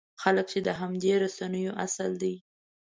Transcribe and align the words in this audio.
خلک 0.21 0.45
چې 0.53 0.59
د 0.67 0.69
همدې 0.79 1.13
رسنیو 1.23 1.77
اصل 1.85 2.11
دی. 2.21 2.35